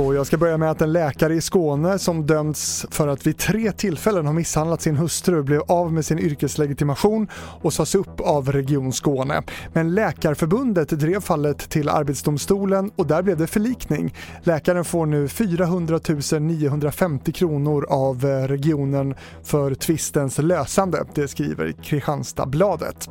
[0.00, 3.38] Och jag ska börja med att en läkare i Skåne som dömts för att vid
[3.38, 8.52] tre tillfällen ha misshandlat sin hustru blev av med sin yrkeslegitimation och sades upp av
[8.52, 9.42] Region Skåne.
[9.72, 14.14] Men Läkarförbundet drev fallet till Arbetsdomstolen och där blev det förlikning.
[14.42, 16.00] Läkaren får nu 400
[16.40, 23.08] 950 kronor av eh, regionen för tvistens lösande, det skriver Kristianstadsbladet.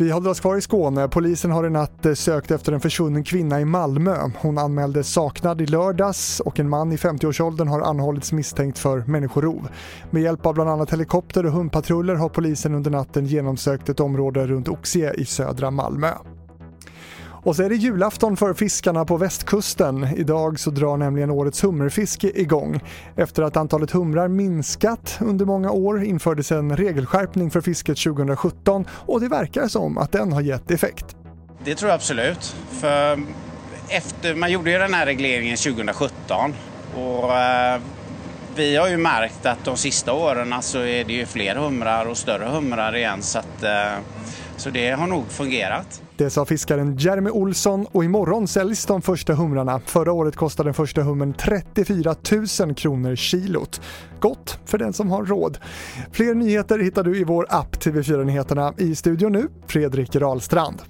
[0.00, 1.08] Vi håller oss kvar i Skåne.
[1.08, 4.30] Polisen har i natt eh, sökt efter en försvunnen kvinna i Malmö.
[4.36, 9.68] Hon anmäldes saknad i lördags och en man i 50-årsåldern har anhållits misstänkt för människorov.
[10.10, 14.46] Med hjälp av bland annat helikopter och hundpatruller har polisen under natten genomsökt ett område
[14.46, 16.08] runt Oxie i södra Malmö.
[17.42, 20.08] Och så är det julafton för fiskarna på västkusten.
[20.16, 22.80] Idag så drar nämligen årets hummerfiske igång.
[23.16, 29.20] Efter att antalet humrar minskat under många år infördes en regelskärpning för fisket 2017 och
[29.20, 31.16] det verkar som att den har gett effekt.
[31.64, 32.56] Det tror jag absolut.
[32.70, 33.22] För
[33.88, 36.54] efter, man gjorde ju den här regleringen 2017
[36.94, 37.80] och eh,
[38.56, 42.16] vi har ju märkt att de sista åren så är det ju fler humrar och
[42.16, 43.98] större humrar igen så, att, eh,
[44.56, 46.02] så det har nog fungerat.
[46.16, 49.80] Det sa fiskaren Jeremy Olsson och imorgon säljs de första humrarna.
[49.86, 52.14] Förra året kostade den första hummen 34
[52.60, 53.80] 000 kronor kilot.
[54.20, 55.58] Gott för den som har råd.
[56.12, 58.74] Fler nyheter hittar du i vår app TV4 Nyheterna.
[58.78, 60.82] I studion nu, Fredrik Rahlstrand.